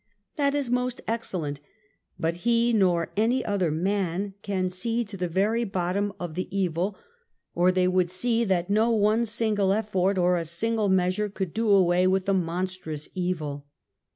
"'That 0.35 0.55
is 0.55 0.71
most 0.71 0.99
excellent, 1.07 1.59
but 2.19 2.37
he 2.37 2.73
nor 2.73 3.11
any 3.15 3.45
other 3.45 3.69
raan 3.69 4.33
can 4.41 4.71
see 4.71 5.03
to 5.05 5.15
the 5.15 5.27
very 5.27 5.63
bottom 5.63 6.11
of 6.19 6.33
the 6.33 6.47
evil 6.49 6.93
76 6.93 7.03
UNMASKED, 7.03 7.57
or 7.57 7.71
they 7.71 7.87
would 7.87 8.09
see 8.09 8.43
that 8.43 8.69
no 8.71 8.89
one 8.89 9.27
single 9.27 9.71
effort 9.71 10.17
or 10.17 10.37
a 10.37 10.45
single 10.45 10.89
measure 10.89 11.29
could 11.29 11.53
do 11.53 11.69
away, 11.69 12.07
with 12.07 12.25
the 12.25 12.33
monstrous 12.33 13.09
evil. 13.13 13.67